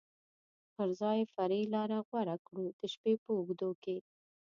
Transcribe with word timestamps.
پر 0.75 0.89
ځای 1.01 1.19
فرعي 1.33 1.65
لارې 1.73 1.99
غوره 2.07 2.37
کړو، 2.45 2.65
د 2.79 2.81
شپې 2.93 3.13
په 3.23 3.29
اوږدو 3.37 3.69
کې. 3.83 3.97